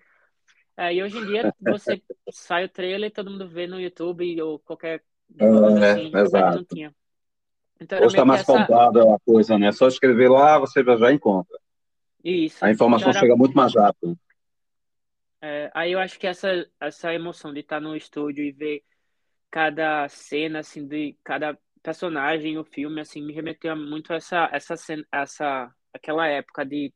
[0.78, 4.41] É, e hoje em dia você sai o trailer e todo mundo vê no YouTube
[4.41, 5.02] ou qualquer
[5.39, 6.58] é, assim, exato.
[6.58, 6.96] não tinha.
[7.80, 8.63] Então, Hoje está mais essa...
[8.63, 9.72] a coisa, né?
[9.72, 11.58] Só escrever lá, você já encontra.
[12.24, 12.63] Isso.
[12.63, 13.20] A informação então, era...
[13.20, 14.18] chega muito mais rápido.
[15.47, 18.84] É, aí eu acho que essa, essa emoção de estar no estúdio e ver
[19.51, 24.73] cada cena, assim, de cada personagem, o filme, assim, me remeteu muito a essa, essa,
[25.12, 26.91] essa, aquela época de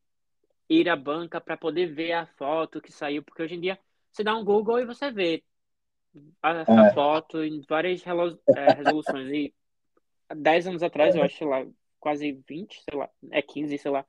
[0.68, 3.78] ir à banca para poder ver a foto que saiu, porque hoje em dia
[4.12, 5.44] você dá um Google e você vê
[6.42, 6.94] a, a é.
[6.96, 9.32] foto em várias é, resoluções.
[9.32, 9.54] E
[10.36, 11.64] 10 anos atrás, eu acho, lá,
[12.00, 14.04] quase 20, sei lá, é 15, sei lá,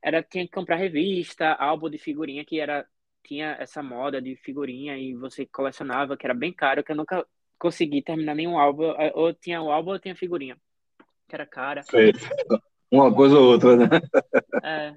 [0.00, 2.86] era, tinha que comprar revista, álbum de figurinha, que era,
[3.24, 7.26] tinha essa moda de figurinha e você colecionava, que era bem caro, que eu nunca
[7.58, 8.90] consegui terminar nenhum álbum.
[8.98, 10.56] Eh, ou tinha o álbum ou tinha figurinha.
[11.28, 11.82] Que era cara.
[11.82, 12.12] Sei.
[12.90, 13.86] Uma coisa ou outra, né?
[14.62, 14.94] É.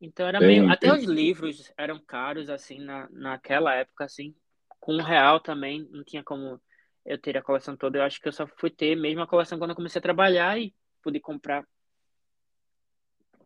[0.00, 0.70] Então era meio.
[0.70, 4.34] Até os livros eram caros, assim, na, naquela época, assim.
[4.80, 6.60] Com um real também, não tinha como
[7.04, 7.98] eu ter a coleção toda.
[7.98, 10.58] Eu acho que eu só fui ter mesmo a coleção quando eu comecei a trabalhar
[10.58, 11.66] e pude comprar.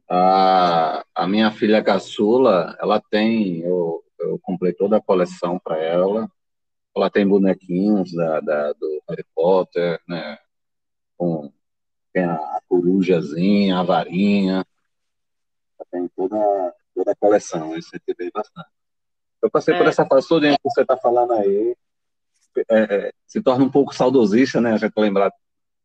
[0.08, 6.30] A, a minha filha caçula, ela tem, eu, eu comprei toda a coleção para ela.
[6.96, 10.38] Ela tem bonequinhos da, da, do Harry Potter, né?
[11.16, 11.52] Com,
[12.12, 14.64] tem a, a corujazinha, a varinha.
[15.90, 18.68] tem toda, toda a coleção, eu incentivei bastante.
[19.42, 19.78] Eu passei é.
[19.78, 21.76] por essa fase toda que você está falando aí,
[22.68, 24.72] é, é, se torna um pouco saudosista, né?
[24.72, 25.32] A gente lembrar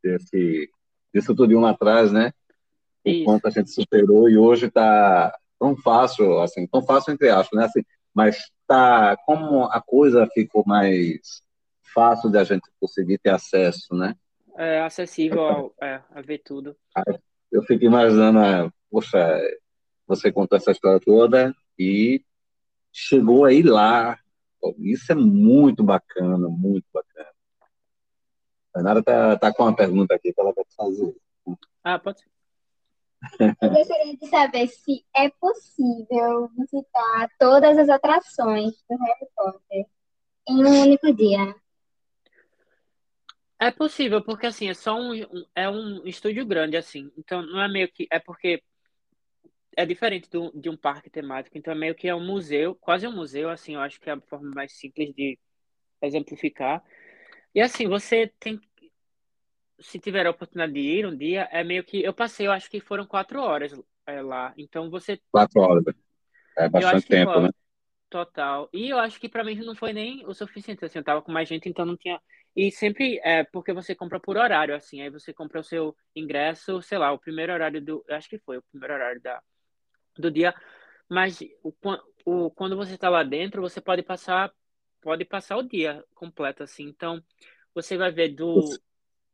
[0.03, 0.69] desse,
[1.13, 2.31] disso tudo lá atrás, né?
[3.05, 3.25] O Isso.
[3.25, 7.65] quanto a gente superou e hoje está tão fácil, assim, tão fácil entre aspas, né?
[7.65, 7.83] Assim,
[8.15, 11.43] mas tá como a coisa ficou mais
[11.93, 14.15] fácil de a gente conseguir ter acesso, né?
[14.57, 16.75] É acessível ao, é, a ver tudo.
[17.51, 19.19] Eu fico imaginando, poxa,
[20.07, 22.23] você contou essa história toda e
[22.91, 24.17] chegou aí lá.
[24.79, 27.29] Isso é muito bacana, muito bacana.
[28.73, 31.15] A Nara tá, tá com uma pergunta aqui que ela vai fazer.
[31.83, 32.34] Ah, pode ser.
[33.39, 39.85] Eu gostaria de saber se é possível visitar todas as atrações do Harry Potter
[40.47, 41.55] em um único dia.
[43.59, 45.13] É possível, porque assim, é só um,
[45.55, 47.11] é um estúdio grande, assim.
[47.17, 48.07] Então não é meio que.
[48.11, 48.61] É porque
[49.75, 53.05] é diferente do, de um parque temático, então é meio que é um museu, quase
[53.07, 55.37] um museu, assim, eu acho que é a forma mais simples de
[56.01, 56.83] exemplificar.
[57.53, 58.59] E assim, você tem
[59.79, 62.01] se tiver a oportunidade de ir um dia, é meio que.
[62.03, 63.73] Eu passei, eu acho que foram quatro horas
[64.05, 64.53] é, lá.
[64.57, 65.19] Então você.
[65.31, 65.83] Quatro horas.
[66.57, 67.49] É bastante tempo, foi, né?
[68.09, 68.69] Total.
[68.71, 70.85] E eu acho que para mim não foi nem o suficiente.
[70.85, 72.21] Assim, eu tava com mais gente, então não tinha.
[72.55, 75.01] E sempre é porque você compra por horário, assim.
[75.01, 78.05] Aí você compra o seu ingresso, sei lá, o primeiro horário do.
[78.09, 79.41] Acho que foi o primeiro horário da,
[80.17, 80.55] do dia.
[81.09, 81.73] Mas o,
[82.25, 84.51] o, quando você está lá dentro, você pode passar
[85.01, 86.85] pode passar o dia completo, assim.
[86.85, 87.23] Então,
[87.75, 88.59] você vai ver do,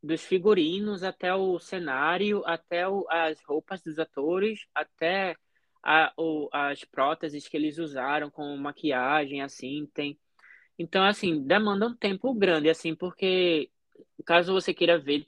[0.02, 5.36] dos figurinos até o cenário, até o, as roupas dos atores, até
[5.84, 10.20] a, o, as próteses que eles usaram com maquiagem, assim, tem.
[10.78, 13.70] Então, assim, demanda um tempo grande, assim, porque
[14.26, 15.28] caso você queira ver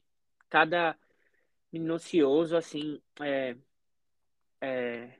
[0.49, 0.95] cada
[1.71, 3.55] minucioso, assim, é,
[4.61, 5.13] é,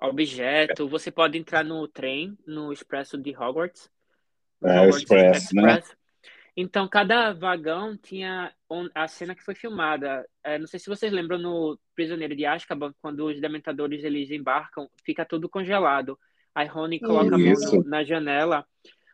[0.00, 3.90] objeto, você pode entrar no trem, no Expresso de Hogwarts.
[4.62, 5.82] É, Hogwarts Express, né?
[6.56, 8.50] Então, cada vagão tinha
[8.94, 10.26] a cena que foi filmada.
[10.42, 14.88] É, não sei se vocês lembram no Prisioneiro de Azkaban, quando os dementadores eles embarcam,
[15.04, 16.18] fica tudo congelado.
[16.54, 17.68] Aí Rony coloca Isso.
[17.68, 18.66] a mão na janela.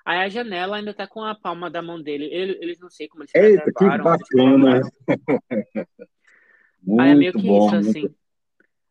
[0.04, 2.26] Aí a janela ainda tá com a palma da mão dele.
[2.26, 4.18] Eles, eles não sei como eles Eita, preservaram.
[4.18, 4.80] Que bacana.
[7.00, 8.00] Aí é meio que bom, isso, assim.
[8.02, 8.16] Muito...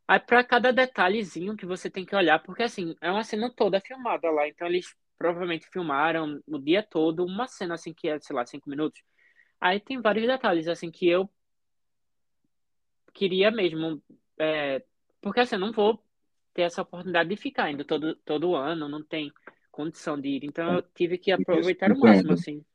[0.08, 3.80] Aí para cada detalhezinho que você tem que olhar, porque assim, é uma cena toda
[3.80, 4.46] filmada lá.
[4.46, 8.68] Então eles provavelmente filmaram o dia todo uma cena assim que é, sei lá, cinco
[8.68, 9.04] minutos.
[9.60, 11.30] Aí tem vários detalhes assim que eu
[13.14, 14.02] queria mesmo,
[14.40, 14.84] é,
[15.22, 16.04] porque assim, eu não vou
[16.56, 19.32] ter essa oportunidade de ficar indo todo, todo ano, não tem
[19.70, 20.46] condição de ir.
[20.46, 22.66] Então eu tive que aproveitar o máximo, assim.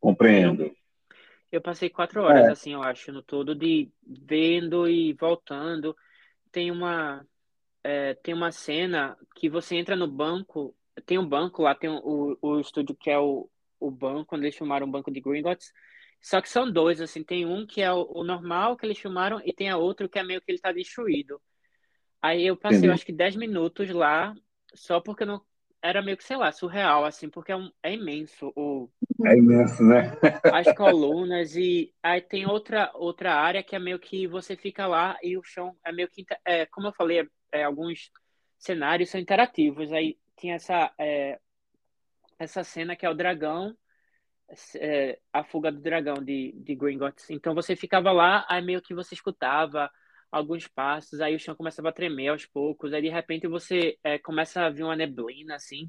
[0.00, 0.64] Compreendo.
[0.64, 0.76] Eu,
[1.52, 2.50] eu passei quatro horas, é.
[2.50, 5.96] assim, eu acho, no todo, de vendo e voltando.
[6.50, 7.24] Tem uma,
[7.84, 10.74] é, tem uma cena que você entra no banco
[11.06, 13.48] tem um banco lá, tem o, o estúdio que é o,
[13.80, 15.72] o banco, quando eles filmaram o banco de Gringotts.
[16.20, 19.40] Só que são dois, assim, tem um que é o, o, normal que eles filmaram
[19.44, 21.40] e tem a outro que é meio que ele tá destruído.
[22.22, 24.34] Aí eu passei, eu acho que 10 minutos lá,
[24.74, 25.42] só porque não
[25.82, 28.88] era meio que, sei lá, surreal, assim, porque é, um, é imenso o...
[29.26, 30.12] É imenso, né?
[30.50, 35.18] as colunas e aí tem outra, outra área que é meio que você fica lá
[35.22, 38.10] e o chão é meio que, é, como eu falei, é, é, alguns
[38.58, 41.38] cenários são interativos, aí tinha essa, é,
[42.38, 43.76] essa cena que é o dragão,
[44.76, 47.30] é, a fuga do dragão de, de Gringotts.
[47.30, 49.90] Então você ficava lá, aí meio que você escutava
[50.30, 54.18] alguns passos, aí o chão começava a tremer aos poucos, aí de repente você é,
[54.18, 55.88] começa a ver uma neblina assim,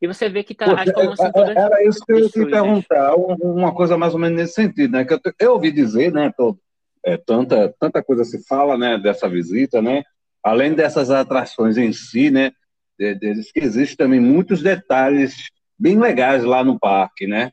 [0.00, 2.44] e você vê que tá, as colunas são todas Era isso que eu ia te
[2.44, 5.04] perguntar, uma coisa mais ou menos nesse sentido, né?
[5.04, 6.32] Que eu, eu ouvi dizer, né?
[7.04, 8.98] É, tanta, tanta coisa se fala, né?
[8.98, 10.02] Dessa visita, né?
[10.42, 12.52] Além dessas atrações em si, né?
[12.98, 17.52] Diz que existem também muitos detalhes bem legais lá no parque, né?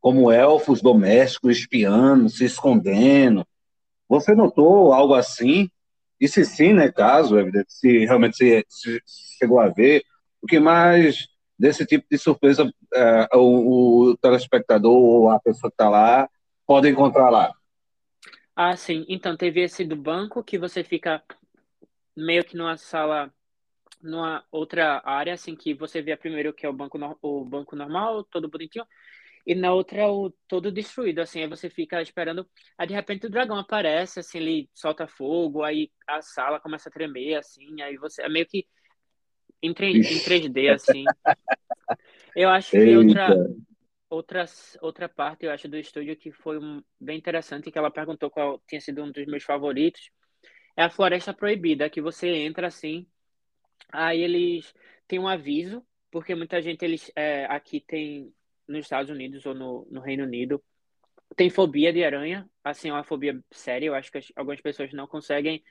[0.00, 3.46] Como elfos domésticos espiando, se escondendo.
[4.08, 5.68] Você notou algo assim?
[6.20, 7.36] E se sim, né, caso,
[7.68, 9.00] se realmente se, se
[9.38, 10.02] chegou a ver,
[10.42, 15.74] o que mais desse tipo de surpresa é, o, o, telespectador ou a pessoa que
[15.74, 16.28] está lá
[16.66, 17.52] pode encontrar lá?
[18.56, 19.04] Ah, sim.
[19.08, 21.22] Então, teve esse do banco, que você fica
[22.16, 23.32] meio que numa sala
[24.02, 28.24] numa outra área, assim, que você vê primeiro que é o banco, o banco normal,
[28.24, 28.86] todo bonitinho,
[29.46, 33.30] e na outra o todo destruído, assim, aí você fica esperando, aí de repente o
[33.30, 38.22] dragão aparece, assim, ele solta fogo, aí a sala começa a tremer, assim, aí você,
[38.22, 38.66] é meio que
[39.62, 41.04] em, 3, em 3D, assim.
[42.34, 43.36] Eu acho que outra,
[44.08, 44.44] outra,
[44.80, 48.62] outra parte, eu acho, do estúdio que foi um, bem interessante, que ela perguntou qual
[48.66, 50.10] tinha sido um dos meus favoritos,
[50.76, 53.06] é a Floresta Proibida, que você entra assim,
[53.92, 54.74] aí eles
[55.06, 58.32] têm um aviso, porque muita gente eles é, aqui tem
[58.66, 60.62] nos Estados Unidos ou no, no Reino Unido
[61.36, 65.06] tem fobia de aranha, assim, é uma fobia séria, eu acho que algumas pessoas não
[65.06, 65.62] conseguem.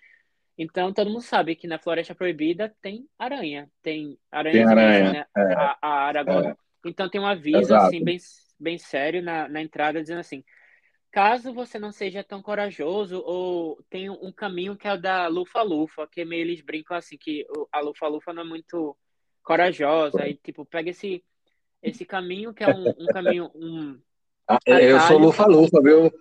[0.58, 5.26] Então, todo mundo sabe que na Floresta Proibida tem aranha, tem aranha, tem aranha né?
[5.38, 6.50] é, a, a Aragorn.
[6.50, 6.56] É.
[6.86, 7.86] Então, tem um aviso, Exato.
[7.86, 8.18] assim, bem,
[8.60, 10.44] bem sério na, na entrada, dizendo assim,
[11.12, 16.08] caso você não seja tão corajoso, ou tem um caminho que é o da Lufa-Lufa,
[16.08, 18.96] que meio eles brincam assim, que a Lufa-Lufa não é muito
[19.44, 21.24] corajosa, e tipo, pega esse,
[21.82, 24.00] esse caminho que é um, um caminho, um,
[24.50, 26.12] ah, eu sou lufa-lufa, viu?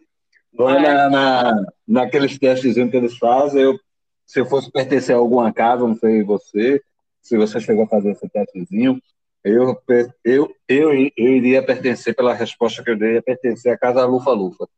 [0.58, 3.78] Ah, na, na, naqueles testezinhos que eles fazem, eu,
[4.26, 6.82] se eu fosse pertencer a alguma casa, não sei você,
[7.22, 9.00] se você chegou a fazer esse testezinho,
[9.48, 9.82] eu,
[10.24, 14.68] eu, eu, eu iria pertencer, pela resposta que eu dei, ia pertencer à casa Lufa-Lufa.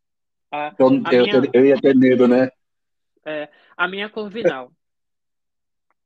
[0.50, 1.50] Ah, então, eu, minha...
[1.52, 2.50] eu, ia ter medo, né?
[3.24, 4.72] É, a minha é Corvinal.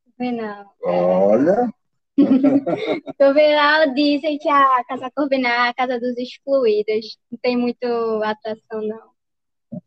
[0.04, 0.74] Corvinal.
[0.82, 1.72] Olha,
[3.18, 7.18] Corvinal dizem que a Casa Corvinal é a casa dos excluídos.
[7.30, 7.86] Não tem muito
[8.22, 9.10] atração, não.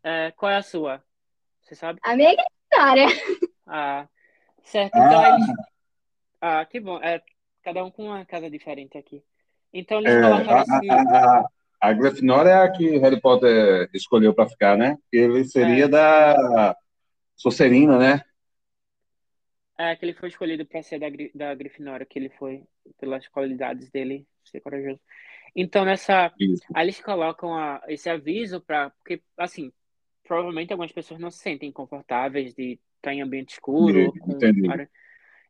[0.02, 1.02] É, qual é a sua?
[1.62, 1.98] Você sabe?
[2.02, 2.36] A minha é
[2.70, 3.06] história.
[3.66, 4.08] Ah,
[4.62, 4.96] certo.
[4.96, 5.28] Então ah.
[5.28, 5.46] eles.
[6.40, 6.98] Ah, que bom.
[7.02, 7.22] É,
[7.62, 9.22] cada um com uma casa diferente aqui.
[9.72, 10.90] Então eles é, colocaram assim.
[10.90, 11.48] A, a,
[11.80, 14.96] a Grifinória é a que Harry Potter escolheu para ficar, né?
[15.12, 15.88] Ele seria é.
[15.88, 16.76] da
[17.36, 18.22] Sonserina, né?
[19.78, 22.64] É, que ele foi escolhido para ser da, da Grifinória, que ele foi,
[22.98, 24.98] pelas qualidades dele, ser corajoso.
[25.54, 26.32] Então, nessa.
[26.38, 26.64] Isso.
[26.74, 28.90] Aí eles colocam a, esse aviso para.
[28.90, 29.72] Porque, assim,
[30.24, 34.12] provavelmente algumas pessoas não se sentem confortáveis de estar em ambiente escuro.
[34.26, 34.62] Entendi.
[34.62, 34.86] Com...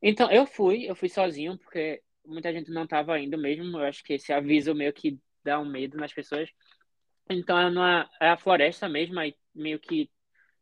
[0.03, 3.79] Então, eu fui, eu fui sozinho, porque muita gente não estava indo mesmo.
[3.79, 6.49] Eu acho que esse aviso meio que dá um medo nas pessoas.
[7.29, 10.11] Então, é, numa, é a floresta mesmo, aí meio que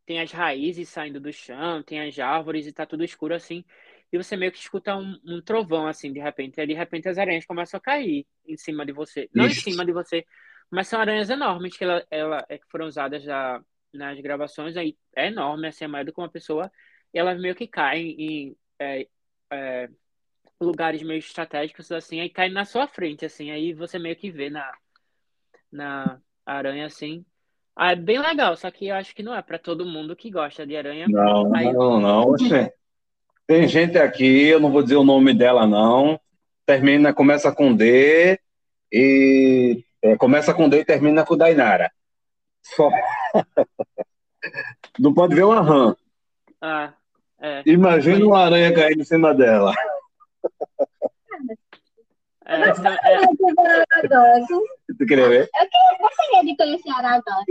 [0.05, 3.65] tem as raízes saindo do chão, tem as árvores e tá tudo escuro assim.
[4.13, 6.61] E você meio que escuta um, um trovão assim, de repente.
[6.61, 9.29] E de repente as aranhas começam a cair em cima de você.
[9.35, 9.69] Não Ixi.
[9.69, 10.25] em cima de você,
[10.71, 13.61] mas são aranhas enormes que ela, ela é, foram usadas já
[13.93, 14.77] nas gravações.
[14.77, 16.71] Aí é enorme, assim, é maior do que uma pessoa.
[17.13, 19.09] E elas meio que caem em é,
[19.51, 19.89] é,
[20.61, 23.51] lugares meio estratégicos assim, aí caem na sua frente, assim.
[23.51, 24.73] Aí você meio que vê na,
[25.71, 27.25] na aranha assim.
[27.75, 30.31] Ah, é bem legal, só que eu acho que não é para todo mundo que
[30.31, 31.07] gosta de aranha.
[31.09, 31.73] Não, Aí...
[31.73, 32.35] não, não.
[33.47, 36.19] Tem gente aqui, eu não vou dizer o nome dela, não.
[36.65, 38.41] Termina, começa com D
[38.91, 41.93] e é, começa com D e termina com Dainara.
[42.63, 42.91] Só.
[44.99, 45.95] não pode ver uma rã.
[46.61, 46.95] Ah,
[47.41, 47.63] é.
[47.67, 49.75] Imagina uma aranha caindo em cima dela.
[52.47, 54.41] É, então, é...
[54.99, 55.51] Tu queria ver?
[55.53, 57.45] Eu gostaria de conhecer a Aragorn.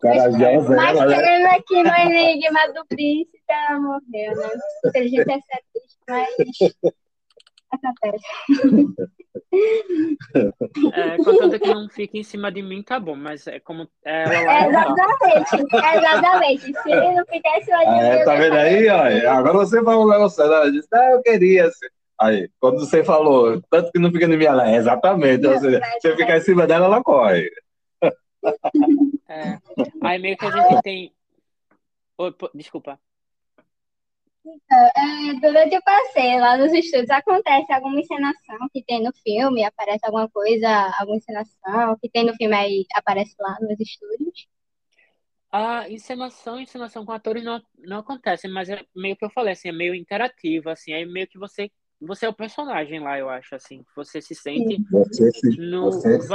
[0.00, 1.46] Corajosa Mas ela, né?
[1.46, 4.48] aqui no Enigma do Príncipe, ela morreu, né?
[4.84, 6.28] Inteligente é triste, mas
[7.72, 8.26] acontece.
[10.34, 14.34] É, contanto que não fique em cima de mim, tá bom, mas é como ela
[14.34, 16.62] é, Exatamente, exatamente.
[16.82, 18.24] Se não ficar em cima de é, mim.
[18.24, 19.30] Tá vendo aí, ó?
[19.32, 21.66] Agora você vai um negócio, ela disse, ah, eu queria.
[21.66, 21.86] Assim.
[22.20, 25.42] Aí, quando você falou, tanto que não fica em minha lá, exatamente.
[25.42, 27.50] Não, seja, se eu ficar em cima dela, ela corre.
[29.28, 29.58] É.
[30.02, 31.12] Aí meio que a gente tem.
[32.16, 32.98] Oh, desculpa.
[34.46, 39.64] Então, é, durante o passeio lá nos estudos acontece alguma encenação que tem no filme,
[39.64, 40.68] aparece alguma coisa,
[41.00, 44.46] alguma encenação que tem no filme aí aparece lá nos estúdios.
[45.50, 49.68] A encenação, encenação com atores não, não acontece, mas é meio que eu falei, assim,
[49.68, 53.54] é meio interativo, assim, aí meio que você você é o personagem lá, eu acho,
[53.54, 53.82] assim.
[53.96, 55.86] Você se sente você se, no...
[55.86, 56.28] Você se,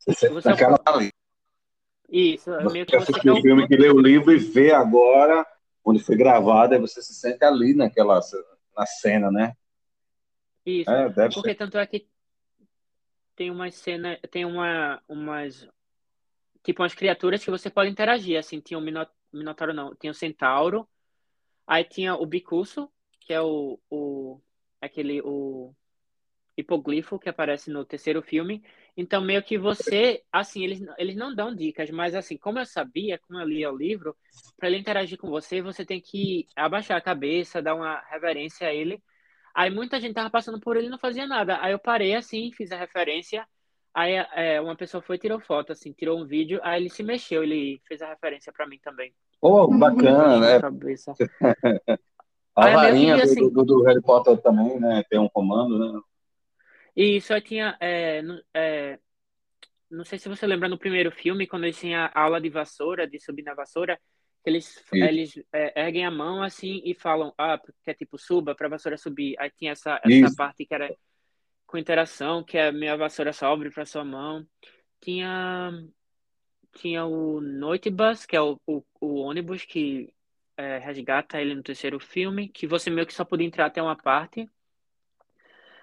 [0.00, 1.10] você você naquela é o...
[2.08, 5.46] Isso, é meio que você assistiu o filme que lê o livro e vê agora
[5.86, 8.20] onde foi gravado, aí você se sente ali naquela
[8.76, 9.56] na cena, né?
[10.66, 10.90] Isso.
[10.90, 11.54] É, Porque ser.
[11.54, 12.08] tanto é que
[13.36, 15.68] tem uma cena, tem uma umas
[16.64, 20.14] tipo umas criaturas que você pode interagir, assim, tinha o um Minotauro não, tinha o
[20.14, 20.88] Centauro,
[21.64, 24.40] aí tinha o Bicurso, que é o, o
[24.80, 25.72] aquele o
[26.56, 28.64] hipoglifo que aparece no terceiro filme.
[28.96, 33.18] Então, meio que você, assim, eles, eles não dão dicas, mas assim, como eu sabia,
[33.18, 34.16] como eu lia o livro,
[34.56, 38.72] para ele interagir com você, você tem que abaixar a cabeça, dar uma reverência a
[38.72, 39.02] ele.
[39.54, 41.58] Aí muita gente tava passando por ele e não fazia nada.
[41.60, 43.46] Aí eu parei assim, fiz a referência.
[43.94, 46.58] Aí é, uma pessoa foi tirou foto, assim, tirou um vídeo.
[46.62, 49.12] Aí ele se mexeu, ele fez a referência para mim também.
[49.40, 50.58] Oh, bacana, né?
[52.56, 55.04] A varinha assim, do, do, Harry Potter também, né?
[55.10, 56.00] Tem um comando, né?
[56.96, 57.76] E só tinha.
[57.78, 58.22] É,
[58.54, 58.98] é,
[59.90, 63.06] não sei se você lembra no primeiro filme, quando eles tinham a aula de vassoura,
[63.06, 64.00] de subir na vassoura,
[64.44, 68.68] eles, eles é, erguem a mão assim e falam, ah, que é tipo, suba pra
[68.68, 69.36] vassoura subir.
[69.38, 70.94] Aí tinha essa, essa parte que era
[71.66, 74.46] com interação, que é minha vassoura sobre pra sua mão.
[75.00, 75.70] Tinha,
[76.76, 80.12] tinha o Noite Bus, que é o, o, o ônibus que
[80.56, 83.96] é, resgata ele no terceiro filme, que você meio que só podia entrar até uma
[83.96, 84.48] parte.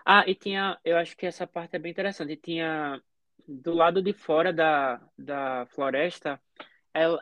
[0.06, 2.36] Ah, e tinha, eu acho que essa parte é bem interessante.
[2.36, 3.02] Tinha
[3.48, 6.42] do lado de fora da, da floresta,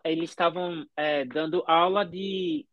[0.03, 2.67] eles estavam é, dando aula de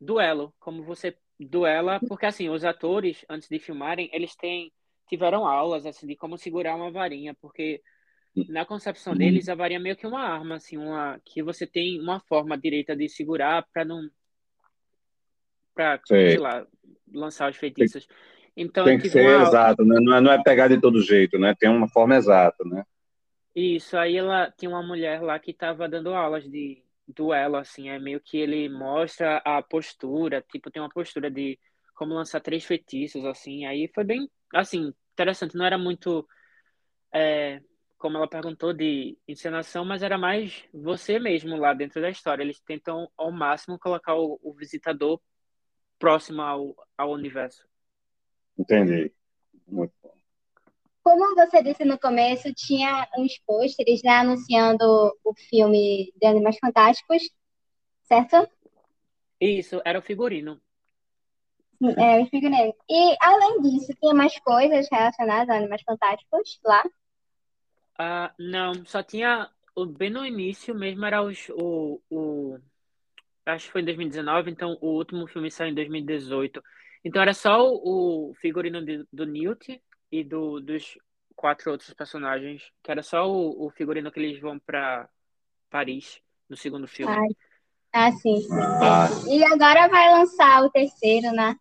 [0.00, 4.72] duelo, como você duela, porque assim, os atores, antes de filmarem, eles têm,
[5.08, 7.82] tiveram aulas assim, de como segurar uma varinha, porque
[8.48, 12.00] na concepção deles, a varinha é meio que uma arma, assim, uma, que você tem
[12.00, 14.08] uma forma direita de segurar para não.
[15.74, 16.66] para, sei lá,
[17.12, 18.08] lançar os feitiços.
[18.56, 19.42] Então, tem que ser uma...
[19.42, 19.98] exato, né?
[20.00, 21.54] não, é, não é pegar de todo jeito, né?
[21.58, 22.84] Tem uma forma exata, né?
[23.54, 27.98] Isso, aí ela tinha uma mulher lá que estava dando aulas de duelo, assim, é
[27.98, 31.58] meio que ele mostra a postura, tipo, tem uma postura de
[31.94, 36.26] como lançar três feitiços, assim, aí foi bem, assim, interessante, não era muito,
[37.12, 37.60] é,
[37.96, 42.60] como ela perguntou, de encenação, mas era mais você mesmo lá dentro da história, eles
[42.60, 45.20] tentam ao máximo colocar o, o visitador
[45.98, 47.64] próximo ao, ao universo.
[48.58, 49.12] Entendi,
[49.66, 50.14] muito bom.
[51.02, 54.84] Como você disse no começo, tinha uns pôsteres né, anunciando
[55.22, 57.22] o filme de Animais Fantásticos,
[58.04, 58.48] certo?
[59.38, 60.58] Isso, era o figurino.
[61.98, 62.74] É, o figurino.
[62.88, 66.82] E, além disso, tinha mais coisas relacionadas a Animais Fantásticos lá?
[68.00, 69.50] Uh, não, só tinha.
[69.98, 72.58] Bem no início mesmo era os, o, o.
[73.44, 76.62] Acho que foi em 2019, então o último filme saiu em 2018.
[77.04, 79.80] Então era só o, o figurino de, do Newt,
[80.14, 80.96] e do, dos
[81.34, 85.08] quatro outros personagens, que era só o, o figurino que eles vão para
[85.68, 87.12] Paris no segundo filme.
[87.12, 87.28] Ai.
[87.92, 88.46] Ah, sim.
[88.80, 89.08] Ah.
[89.28, 91.56] E agora vai lançar o terceiro, né?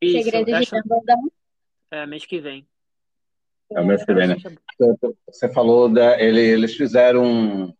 [0.00, 1.32] Isso, Segredo de Dumbledore.
[1.90, 2.66] É, mês que vem.
[3.70, 4.36] É o mês que vem, né?
[5.26, 7.74] Você falou, da, ele, eles fizeram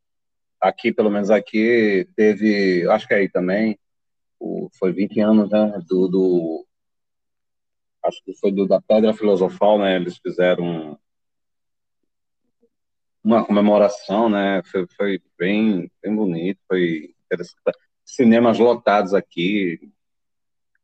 [0.61, 3.79] aqui, pelo menos aqui, teve, acho que aí também,
[4.39, 6.68] o, foi 20 anos, né, do, do
[8.09, 9.97] acho que foi do, da Pedra Filosofal, né?
[9.97, 10.99] Eles fizeram
[13.23, 14.63] uma comemoração, né?
[14.65, 17.79] Foi, foi bem, bem bonito, foi interessante.
[18.05, 19.79] Cinemas lotados aqui.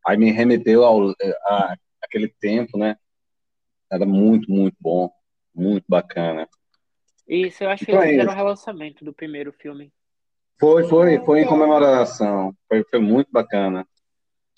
[0.07, 1.11] Aí me remeteu ao
[1.47, 2.97] a, aquele tempo, né?
[3.91, 5.11] Era muito, muito bom,
[5.55, 6.49] muito bacana.
[7.27, 9.91] Isso, eu acho então, que eles fizeram o relançamento do primeiro filme.
[10.61, 12.55] Foi, foi, foi em comemoração.
[12.68, 13.87] Foi, foi muito bacana.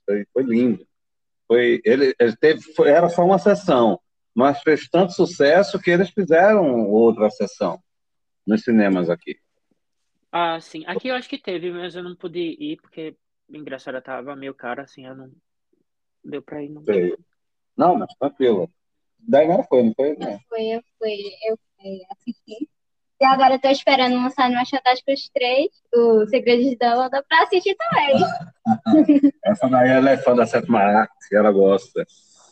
[0.04, 0.86] Foi, foi lindo.
[1.46, 4.00] Foi, ele, ele teve, foi, era só uma sessão,
[4.34, 7.80] mas fez tanto sucesso que eles fizeram outra sessão
[8.46, 9.38] nos cinemas aqui.
[10.30, 10.84] Ah, sim.
[10.86, 13.16] Aqui eu acho que teve, mas eu não pude ir porque
[13.48, 15.32] o ingresso era tava meio caro, assim, eu não
[16.24, 16.70] deu para ir.
[16.70, 16.84] Não,
[17.76, 18.70] não mas tranquilo.
[19.18, 20.16] Daí não foi, não foi?
[20.16, 20.38] Não.
[20.48, 21.16] Foi, eu fui,
[21.48, 22.68] eu fui assistir.
[23.18, 27.74] E agora eu tô esperando lançar no Fantásticos 3, o Segredo de Dumbledore, pra assistir
[27.76, 29.30] também.
[29.42, 32.04] Essa daí ela é fã da sétima arte, ela gosta.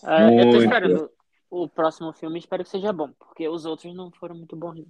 [0.07, 1.11] É, eu tô esperando
[1.51, 4.81] o próximo filme, espero que seja bom, porque os outros não foram muito bons.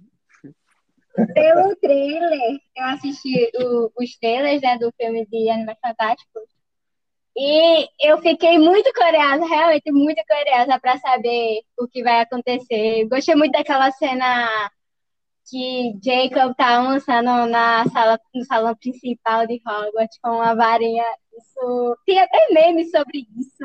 [1.33, 6.43] Pelo trailer, eu assisti o, os trailers né, do filme de Animais Fantásticos
[7.37, 13.07] e eu fiquei muito curiosa, realmente muito curiosa para saber o que vai acontecer.
[13.09, 14.71] Gostei muito daquela cena
[15.49, 21.03] que Jacob tá almoçando na sala, no salão principal de Hogwarts com uma varinha.
[21.37, 23.63] Isso tem até meme sobre isso.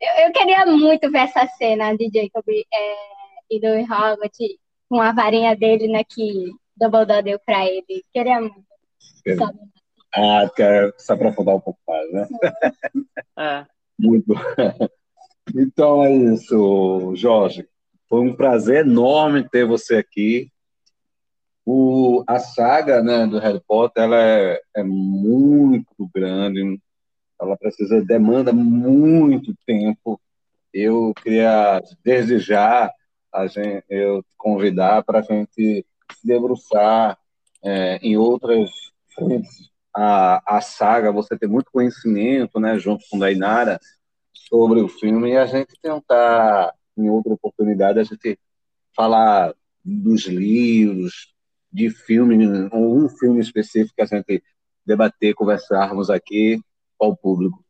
[0.00, 2.94] Eu, eu queria muito ver essa cena de Jacob é,
[3.50, 4.38] indo em Hogwarts
[4.88, 8.04] com a varinha dele, né, que Dumbledore deu pra ele.
[8.12, 8.64] Queria muito.
[9.38, 9.58] Sabe?
[10.14, 12.28] Ah, quer se aprofundar um pouco mais, né?
[13.38, 13.66] É.
[13.98, 14.34] Muito.
[15.56, 17.66] Então é isso, Jorge.
[18.08, 20.52] Foi um prazer enorme ter você aqui.
[21.64, 26.80] O, a saga né, do Harry Potter ela é, é muito grande,
[27.40, 30.20] ela precisa, demanda muito tempo.
[30.72, 32.90] Eu queria, desde já,
[33.32, 37.18] a gente, eu convidar para a gente se debruçar
[37.62, 38.70] é, em outras
[39.14, 43.78] frentes a, a saga, você tem muito conhecimento, né, junto com a Inara,
[44.32, 48.38] sobre o filme, e a gente tentar, em outra oportunidade, a gente
[48.96, 49.54] falar
[49.84, 51.31] dos livros,
[51.72, 54.42] de filme, ou um filme específico que a gente
[54.84, 56.60] debater, conversarmos aqui
[56.98, 57.64] com o público.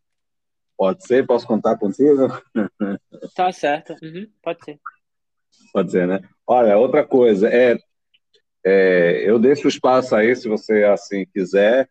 [0.76, 1.26] Pode ser?
[1.26, 2.28] Posso contar contigo?
[3.36, 3.94] Tá certo.
[4.03, 4.80] Uhum, pode ser.
[5.72, 6.20] Pode ser, né?
[6.46, 7.78] Olha, outra coisa, é,
[8.64, 11.88] é, eu deixo espaço aí, se você assim quiser,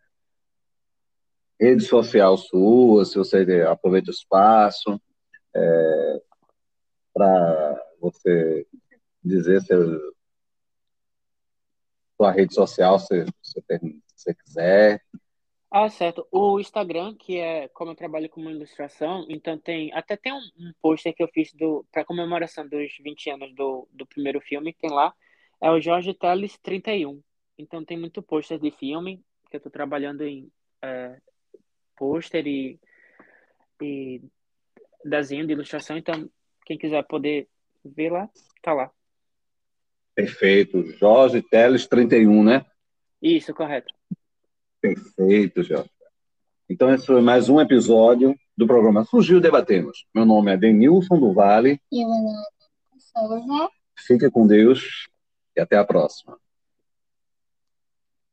[1.60, 5.00] rede social sua, se você aproveita o espaço,
[5.56, 6.22] é,
[7.14, 8.66] para você
[9.24, 10.00] dizer seu,
[12.22, 15.02] sua rede social, se, você quiser.
[15.72, 16.28] Ah, certo.
[16.32, 20.72] O Instagram, que é como eu trabalho com ilustração, então tem até tem um, um
[20.82, 24.92] pôster que eu fiz do para comemoração dos 20 anos do, do primeiro filme, tem
[24.92, 25.14] lá,
[25.60, 27.20] é o Jorge Teles 31.
[27.58, 30.52] Então tem muito pôster de filme, que eu estou trabalhando em
[30.82, 31.18] é,
[31.98, 32.80] pôster e,
[33.82, 34.22] e
[35.04, 36.30] desenho de ilustração, então
[36.66, 37.48] quem quiser poder
[37.84, 38.30] ver lá,
[38.62, 38.92] tá lá.
[40.16, 40.84] Perfeito.
[40.98, 42.66] Jorge Teles 31, né?
[43.22, 43.94] Isso, correto.
[44.82, 45.90] Perfeito, Jorge.
[46.70, 50.06] Então, esse foi mais um episódio do programa Surgiu Debatemos.
[50.14, 51.82] Meu nome é Denilson do Vale.
[51.92, 52.38] E meu nome
[52.96, 53.70] é Souza.
[53.98, 55.08] Fique com Deus
[55.56, 56.38] e até a próxima.